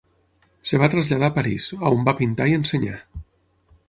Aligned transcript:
Es 0.67 0.71
va 0.83 0.87
traslladar 0.93 1.29
a 1.31 1.33
París, 1.35 1.67
on 1.89 2.01
va 2.07 2.15
pintar 2.23 2.47
i 2.53 2.57
ensenyar. 2.61 2.97